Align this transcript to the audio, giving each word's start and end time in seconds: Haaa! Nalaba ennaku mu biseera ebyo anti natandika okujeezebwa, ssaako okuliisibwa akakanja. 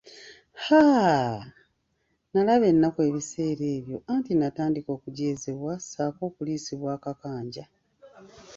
Haaa! 0.65 1.35
Nalaba 2.31 2.65
ennaku 2.71 2.97
mu 3.05 3.09
biseera 3.17 3.65
ebyo 3.77 3.97
anti 4.13 4.31
natandika 4.35 4.89
okujeezebwa, 4.97 5.73
ssaako 5.79 6.21
okuliisibwa 6.29 6.89
akakanja. 6.97 7.63